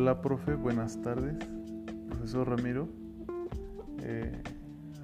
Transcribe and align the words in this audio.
Hola, 0.00 0.22
profe, 0.22 0.54
buenas 0.54 1.02
tardes. 1.02 1.34
Profesor 2.08 2.48
Ramiro. 2.48 2.86
Eh, 4.00 4.30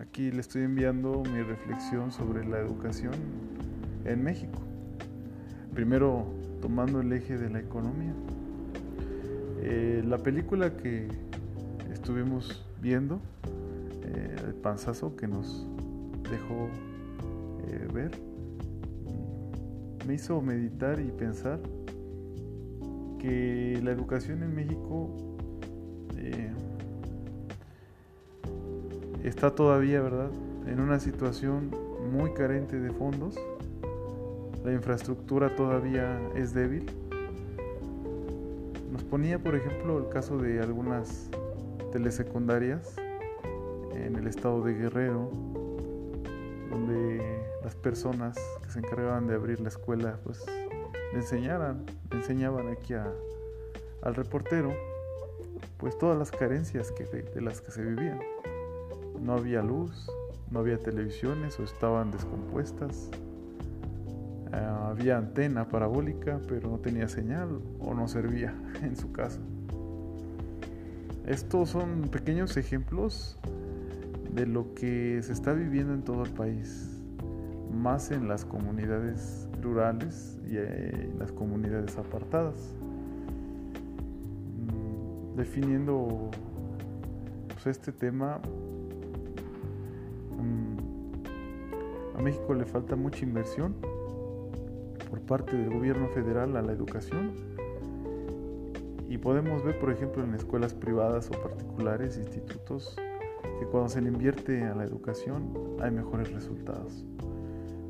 aquí 0.00 0.32
le 0.32 0.40
estoy 0.40 0.62
enviando 0.62 1.22
mi 1.32 1.42
reflexión 1.42 2.10
sobre 2.10 2.44
la 2.44 2.58
educación 2.58 3.12
en 4.04 4.24
México. 4.24 4.58
Primero, 5.72 6.26
tomando 6.60 7.02
el 7.02 7.12
eje 7.12 7.38
de 7.38 7.50
la 7.50 7.60
economía. 7.60 8.12
Eh, 9.60 10.02
la 10.04 10.18
película 10.18 10.76
que 10.76 11.06
estuvimos 11.92 12.66
viendo, 12.82 13.20
eh, 14.02 14.34
el 14.44 14.54
panzazo 14.54 15.14
que 15.14 15.28
nos 15.28 15.68
dejó 16.28 16.68
ver, 17.94 18.10
me 20.04 20.14
hizo 20.14 20.42
meditar 20.42 20.98
y 20.98 21.12
pensar 21.12 21.60
que 23.20 23.78
la 23.82 23.90
educación 23.90 24.42
en 24.42 24.54
México 24.54 25.10
eh, 26.16 26.50
está 29.22 29.54
todavía, 29.54 30.00
¿verdad?, 30.00 30.30
en 30.66 30.80
una 30.80 30.98
situación 30.98 31.70
muy 32.12 32.32
carente 32.32 32.78
de 32.78 32.90
fondos. 32.90 33.36
La 34.64 34.72
infraestructura 34.72 35.54
todavía 35.54 36.20
es 36.34 36.54
débil. 36.54 36.86
Nos 38.92 39.04
ponía, 39.04 39.38
por 39.38 39.54
ejemplo, 39.54 39.98
el 39.98 40.08
caso 40.08 40.38
de 40.38 40.60
algunas 40.60 41.30
telesecundarias 41.92 42.96
en 43.94 44.16
el 44.16 44.26
estado 44.26 44.62
de 44.62 44.74
Guerrero, 44.74 45.30
donde 46.70 47.22
las 47.62 47.74
personas 47.74 48.36
que 48.62 48.70
se 48.70 48.78
encargaban 48.78 49.26
de 49.26 49.34
abrir 49.34 49.60
la 49.60 49.68
escuela, 49.68 50.18
pues 50.24 50.44
le 51.12 51.18
enseñaran, 51.18 51.84
enseñaban 52.10 52.68
aquí 52.68 52.94
al 52.94 54.14
reportero, 54.14 54.72
pues 55.78 55.98
todas 55.98 56.18
las 56.18 56.30
carencias 56.30 56.92
que, 56.92 57.04
de, 57.04 57.40
las 57.40 57.60
que 57.60 57.70
se 57.70 57.82
vivían. 57.82 58.20
No 59.20 59.34
había 59.34 59.62
luz, 59.62 60.10
no 60.50 60.60
había 60.60 60.78
televisiones 60.78 61.58
o 61.58 61.64
estaban 61.64 62.10
descompuestas. 62.10 63.10
Ah, 64.52 64.88
había 64.90 65.16
antena 65.16 65.68
parabólica, 65.68 66.40
pero 66.48 66.70
no 66.70 66.78
tenía 66.78 67.08
señal 67.08 67.60
o 67.78 67.94
no 67.94 68.08
servía 68.08 68.54
en 68.82 68.96
su 68.96 69.12
casa. 69.12 69.40
Estos 71.26 71.70
son 71.70 72.08
pequeños 72.10 72.56
ejemplos 72.56 73.38
de 74.32 74.46
lo 74.46 74.74
que 74.74 75.20
se 75.22 75.32
está 75.32 75.52
viviendo 75.52 75.94
en 75.94 76.02
todo 76.02 76.24
el 76.24 76.30
país, 76.30 76.99
más 77.72 78.10
en 78.10 78.28
las 78.28 78.44
comunidades 78.44 79.48
rurales 79.62 80.40
y 80.44 80.56
eh, 80.56 81.08
en 81.10 81.18
las 81.18 81.32
comunidades 81.32 81.96
apartadas. 81.96 82.74
Mm, 84.56 85.36
definiendo 85.36 86.30
pues, 87.48 87.66
este 87.66 87.92
tema, 87.92 88.40
mm, 90.36 92.18
a 92.18 92.22
México 92.22 92.54
le 92.54 92.64
falta 92.64 92.96
mucha 92.96 93.24
inversión 93.24 93.74
por 95.08 95.20
parte 95.20 95.56
del 95.56 95.70
gobierno 95.70 96.08
federal 96.08 96.56
a 96.56 96.62
la 96.62 96.72
educación 96.72 97.32
y 99.10 99.18
podemos 99.18 99.64
ver, 99.64 99.76
por 99.80 99.90
ejemplo, 99.90 100.22
en 100.22 100.34
escuelas 100.34 100.72
privadas 100.72 101.28
o 101.30 101.42
particulares, 101.42 102.16
institutos, 102.16 102.96
que 103.58 103.66
cuando 103.66 103.88
se 103.88 104.00
le 104.00 104.08
invierte 104.08 104.62
a 104.62 104.74
la 104.76 104.84
educación 104.84 105.52
hay 105.80 105.90
mejores 105.90 106.32
resultados. 106.32 107.04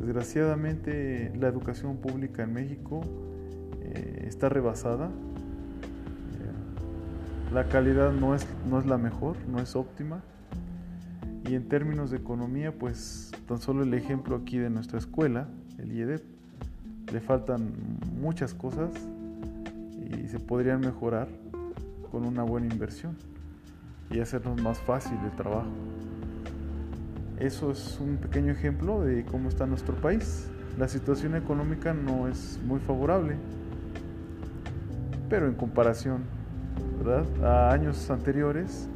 Desgraciadamente 0.00 1.32
la 1.38 1.48
educación 1.48 1.96
pública 1.96 2.44
en 2.44 2.52
México 2.52 3.00
eh, 3.80 4.24
está 4.26 4.48
rebasada. 4.48 5.06
Eh, 5.06 5.10
la 7.52 7.64
calidad 7.64 8.12
no 8.12 8.34
es, 8.34 8.46
no 8.68 8.78
es 8.78 8.86
la 8.86 8.98
mejor, 8.98 9.36
no 9.48 9.60
es 9.60 9.74
óptima. 9.74 10.22
Y 11.44 11.54
en 11.54 11.68
términos 11.68 12.10
de 12.10 12.18
economía, 12.18 12.72
pues 12.72 13.32
tan 13.46 13.58
solo 13.58 13.82
el 13.82 13.94
ejemplo 13.94 14.36
aquí 14.36 14.58
de 14.58 14.70
nuestra 14.70 14.98
escuela, 14.98 15.48
el 15.78 15.92
IEDEP, 15.92 16.22
le 17.12 17.20
faltan 17.20 17.72
muchas 18.20 18.54
cosas 18.54 18.90
y 19.96 20.28
se 20.28 20.38
podrían 20.38 20.80
mejorar 20.80 21.28
con 22.10 22.26
una 22.26 22.42
buena 22.42 22.66
inversión 22.66 23.16
y 24.10 24.20
hacernos 24.20 24.60
más 24.62 24.78
fácil 24.78 25.18
el 25.24 25.32
trabajo. 25.32 25.70
Eso 27.38 27.70
es 27.70 27.98
un 28.00 28.16
pequeño 28.16 28.50
ejemplo 28.50 29.00
de 29.02 29.24
cómo 29.24 29.48
está 29.48 29.64
nuestro 29.64 29.94
país. 29.94 30.48
La 30.76 30.88
situación 30.88 31.36
económica 31.36 31.94
no 31.94 32.26
es 32.26 32.58
muy 32.66 32.80
favorable, 32.80 33.36
pero 35.28 35.46
en 35.46 35.54
comparación 35.54 36.22
a 37.42 37.70
años 37.70 38.10
anteriores, 38.10 38.88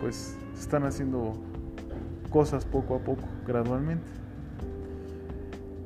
pues 0.00 0.36
están 0.58 0.84
haciendo 0.84 1.40
cosas 2.28 2.64
poco 2.64 2.96
a 2.96 2.98
poco, 2.98 3.22
gradualmente. 3.46 4.06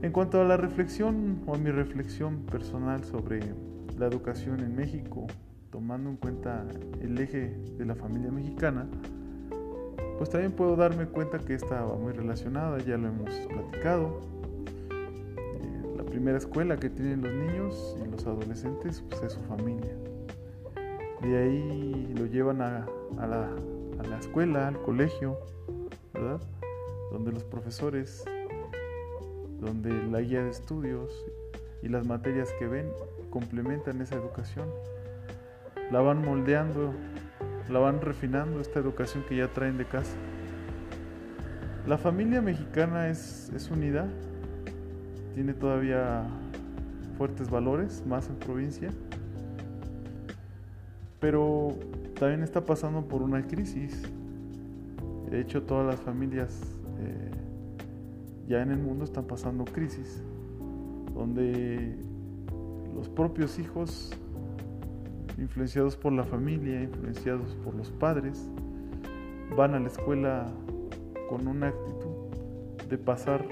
En 0.02 0.10
cuanto 0.10 0.40
a 0.40 0.44
la 0.44 0.56
reflexión 0.56 1.42
o 1.46 1.54
a 1.54 1.58
mi 1.58 1.70
reflexión 1.70 2.38
personal 2.46 3.04
sobre 3.04 3.40
la 3.98 4.06
educación 4.06 4.60
en 4.60 4.74
México, 4.74 5.26
tomando 5.70 6.10
en 6.10 6.16
cuenta 6.16 6.64
el 7.00 7.18
eje 7.18 7.56
de 7.78 7.84
la 7.84 7.94
familia 7.94 8.30
mexicana, 8.30 8.86
pues 10.18 10.30
también 10.30 10.52
puedo 10.52 10.76
darme 10.76 11.06
cuenta 11.06 11.38
que 11.38 11.54
estaba 11.54 11.94
muy 11.96 12.12
relacionada, 12.12 12.78
ya 12.78 12.96
lo 12.96 13.08
hemos 13.08 13.30
platicado. 13.48 14.20
Eh, 14.90 15.94
la 15.96 16.04
primera 16.04 16.38
escuela 16.38 16.76
que 16.76 16.88
tienen 16.90 17.22
los 17.22 17.32
niños 17.32 17.96
y 18.04 18.10
los 18.10 18.26
adolescentes 18.26 19.02
pues 19.08 19.22
es 19.22 19.32
su 19.32 19.40
familia. 19.42 19.92
De 21.22 21.38
ahí 21.38 22.14
lo 22.16 22.26
llevan 22.26 22.60
a, 22.60 22.86
la, 23.18 23.48
a 23.98 24.06
la 24.08 24.18
escuela, 24.18 24.68
al 24.68 24.80
colegio, 24.82 25.38
¿verdad? 26.12 26.40
Donde 27.10 27.32
los 27.32 27.44
profesores, 27.44 28.24
donde 29.60 29.90
la 30.10 30.20
guía 30.20 30.44
de 30.44 30.50
estudios 30.50 31.10
y 31.82 31.88
las 31.88 32.06
materias 32.06 32.52
que 32.58 32.66
ven 32.66 32.90
complementan 33.30 34.00
esa 34.00 34.14
educación. 34.16 34.68
La 35.90 36.00
van 36.00 36.22
moldeando 36.22 36.94
la 37.68 37.78
van 37.78 38.00
refinando 38.00 38.60
esta 38.60 38.80
educación 38.80 39.24
que 39.28 39.36
ya 39.36 39.48
traen 39.48 39.78
de 39.78 39.86
casa. 39.86 40.16
La 41.86 41.98
familia 41.98 42.40
mexicana 42.40 43.08
es, 43.08 43.50
es 43.54 43.70
unida, 43.70 44.08
tiene 45.34 45.52
todavía 45.54 46.24
fuertes 47.16 47.50
valores, 47.50 48.04
más 48.06 48.28
en 48.28 48.36
provincia, 48.36 48.90
pero 51.20 51.76
también 52.18 52.42
está 52.42 52.64
pasando 52.64 53.06
por 53.06 53.22
una 53.22 53.46
crisis. 53.46 54.02
De 55.30 55.40
hecho, 55.40 55.62
todas 55.62 55.86
las 55.86 56.00
familias 56.00 56.60
eh, 56.98 57.30
ya 58.46 58.62
en 58.62 58.70
el 58.70 58.78
mundo 58.78 59.04
están 59.04 59.24
pasando 59.24 59.64
crisis, 59.64 60.22
donde 61.14 61.96
los 62.94 63.08
propios 63.08 63.58
hijos 63.58 64.10
influenciados 65.38 65.96
por 65.96 66.12
la 66.12 66.24
familia, 66.24 66.82
influenciados 66.82 67.54
por 67.64 67.74
los 67.74 67.90
padres, 67.90 68.48
van 69.56 69.74
a 69.74 69.80
la 69.80 69.88
escuela 69.88 70.46
con 71.28 71.46
una 71.46 71.68
actitud 71.68 72.88
de 72.88 72.98
pasar 72.98 73.44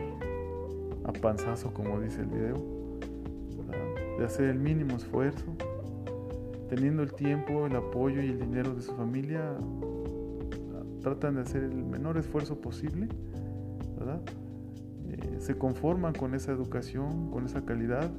a 1.05 1.13
panzazo, 1.13 1.73
como 1.73 2.01
dice 2.01 2.21
el 2.21 2.27
video, 2.27 2.57
de 4.19 4.25
hacer 4.25 4.51
el 4.51 4.59
mínimo 4.59 4.97
esfuerzo, 4.97 5.45
teniendo 6.69 7.03
el 7.03 7.13
tiempo, 7.13 7.67
el 7.67 7.77
apoyo 7.77 8.23
y 8.23 8.29
el 8.29 8.41
dinero 8.41 8.75
de 8.75 8.83
su 8.83 8.95
familia, 8.95 9.57
tratan 11.03 11.35
de 11.35 11.43
hacer 11.43 11.65
el 11.65 11.85
menor 11.85 12.17
esfuerzo 12.17 12.61
posible, 12.61 13.09
eh, 15.09 15.37
se 15.39 15.57
conforman 15.57 16.15
con 16.15 16.35
esa 16.35 16.53
educación, 16.53 17.31
con 17.31 17.45
esa 17.45 17.65
calidad, 17.65 18.11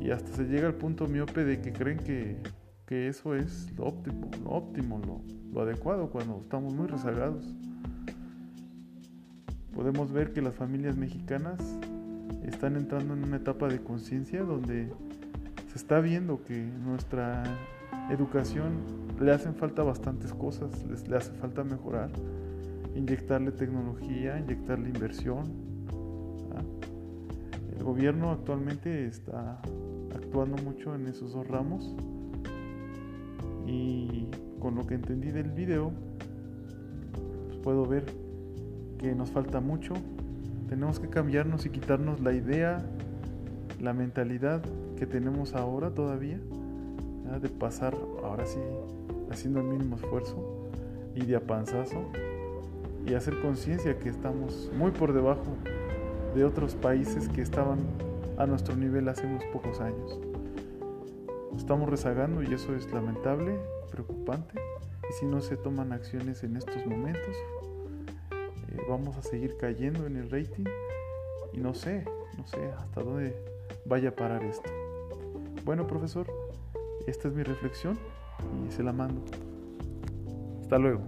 y 0.00 0.10
hasta 0.10 0.32
se 0.34 0.44
llega 0.44 0.66
al 0.66 0.74
punto 0.74 1.06
miope 1.06 1.44
de 1.44 1.60
que 1.60 1.72
creen 1.72 1.98
que, 1.98 2.38
eso 2.88 3.36
es 3.36 3.70
lo 3.76 3.84
óptimo, 3.84 4.28
lo 4.42 4.50
óptimo, 4.50 5.00
lo, 5.52 5.60
adecuado 5.62 6.10
cuando 6.10 6.40
estamos 6.40 6.74
muy 6.74 6.88
rezagados. 6.88 7.44
Podemos 9.72 10.12
ver 10.12 10.32
que 10.32 10.42
las 10.42 10.56
familias 10.56 10.96
mexicanas 10.96 11.60
están 12.42 12.74
entrando 12.74 13.14
en 13.14 13.22
una 13.22 13.36
etapa 13.36 13.68
de 13.68 13.80
conciencia 13.80 14.42
donde 14.42 14.92
se 15.68 15.76
está 15.76 16.00
viendo 16.00 16.42
que 16.42 16.60
nuestra 16.84 17.44
educación 18.10 18.80
le 19.20 19.30
hacen 19.32 19.54
falta 19.54 19.84
bastantes 19.84 20.32
cosas, 20.32 20.84
les, 20.86 21.06
le 21.06 21.16
hace 21.16 21.30
falta 21.34 21.62
mejorar, 21.62 22.10
inyectarle 22.96 23.52
tecnología, 23.52 24.36
inyectarle 24.36 24.88
inversión. 24.88 25.69
El 27.80 27.86
gobierno 27.86 28.30
actualmente 28.30 29.06
está 29.06 29.58
actuando 30.14 30.62
mucho 30.62 30.94
en 30.94 31.06
esos 31.06 31.32
dos 31.32 31.48
ramos. 31.48 31.96
Y 33.66 34.28
con 34.60 34.74
lo 34.74 34.86
que 34.86 34.96
entendí 34.96 35.30
del 35.30 35.50
video 35.50 35.90
pues 37.46 37.56
puedo 37.62 37.86
ver 37.86 38.04
que 38.98 39.14
nos 39.14 39.30
falta 39.30 39.60
mucho. 39.60 39.94
Tenemos 40.68 41.00
que 41.00 41.08
cambiarnos 41.08 41.64
y 41.64 41.70
quitarnos 41.70 42.20
la 42.20 42.34
idea 42.34 42.84
la 43.80 43.94
mentalidad 43.94 44.60
que 44.98 45.06
tenemos 45.06 45.54
ahora 45.54 45.94
todavía 45.94 46.38
de 47.40 47.48
pasar 47.48 47.96
ahora 48.22 48.44
sí 48.44 48.58
haciendo 49.30 49.60
el 49.60 49.68
mínimo 49.68 49.96
esfuerzo 49.96 50.68
y 51.14 51.24
de 51.24 51.34
apanzazo 51.34 52.04
y 53.06 53.14
hacer 53.14 53.40
conciencia 53.40 53.98
que 53.98 54.10
estamos 54.10 54.70
muy 54.76 54.90
por 54.90 55.14
debajo 55.14 55.56
de 56.34 56.44
otros 56.44 56.74
países 56.74 57.28
que 57.28 57.42
estaban 57.42 57.78
a 58.38 58.46
nuestro 58.46 58.76
nivel 58.76 59.08
hace 59.08 59.26
unos 59.26 59.44
pocos 59.52 59.80
años. 59.80 60.18
Estamos 61.56 61.88
rezagando 61.88 62.42
y 62.42 62.52
eso 62.52 62.74
es 62.74 62.90
lamentable, 62.92 63.58
preocupante. 63.90 64.54
Y 65.08 65.12
si 65.12 65.26
no 65.26 65.40
se 65.40 65.56
toman 65.56 65.92
acciones 65.92 66.42
en 66.44 66.56
estos 66.56 66.86
momentos, 66.86 67.36
eh, 68.68 68.80
vamos 68.88 69.16
a 69.16 69.22
seguir 69.22 69.56
cayendo 69.56 70.06
en 70.06 70.16
el 70.16 70.30
rating 70.30 70.64
y 71.52 71.58
no 71.58 71.74
sé, 71.74 72.04
no 72.38 72.46
sé 72.46 72.70
hasta 72.78 73.02
dónde 73.02 73.36
vaya 73.84 74.10
a 74.10 74.16
parar 74.16 74.44
esto. 74.44 74.70
Bueno, 75.64 75.86
profesor, 75.86 76.26
esta 77.06 77.28
es 77.28 77.34
mi 77.34 77.42
reflexión 77.42 77.98
y 78.66 78.72
se 78.72 78.82
la 78.82 78.92
mando. 78.92 79.22
Hasta 80.62 80.78
luego. 80.78 81.02